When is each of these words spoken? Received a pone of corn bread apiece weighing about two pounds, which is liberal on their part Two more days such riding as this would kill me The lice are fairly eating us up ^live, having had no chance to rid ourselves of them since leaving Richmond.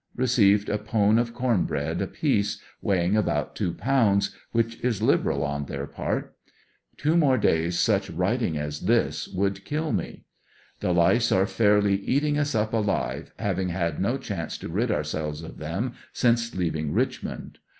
Received 0.15 0.67
a 0.67 0.79
pone 0.79 1.19
of 1.19 1.31
corn 1.31 1.65
bread 1.65 2.01
apiece 2.01 2.59
weighing 2.81 3.15
about 3.15 3.55
two 3.55 3.71
pounds, 3.71 4.35
which 4.51 4.79
is 4.83 4.99
liberal 5.03 5.43
on 5.43 5.65
their 5.65 5.85
part 5.85 6.35
Two 6.97 7.15
more 7.15 7.37
days 7.37 7.77
such 7.77 8.09
riding 8.09 8.57
as 8.57 8.79
this 8.87 9.27
would 9.27 9.63
kill 9.63 9.91
me 9.91 10.23
The 10.79 10.91
lice 10.91 11.31
are 11.31 11.45
fairly 11.45 11.97
eating 11.97 12.35
us 12.39 12.55
up 12.55 12.71
^live, 12.71 13.27
having 13.37 13.69
had 13.69 14.01
no 14.01 14.17
chance 14.17 14.57
to 14.57 14.69
rid 14.69 14.89
ourselves 14.89 15.43
of 15.43 15.59
them 15.59 15.93
since 16.13 16.55
leaving 16.55 16.93
Richmond. 16.93 17.59